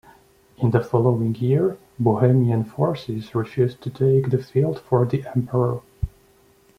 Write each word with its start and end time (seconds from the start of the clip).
In 0.57 0.71
the 0.71 0.81
following 0.81 1.35
year, 1.35 1.77
Bohemian 1.99 2.63
forces 2.63 3.35
refused 3.35 3.81
to 3.83 3.91
take 3.91 4.31
the 4.31 4.41
field 4.41 4.79
for 4.79 5.05
the 5.05 5.23
emperor. 5.35 5.81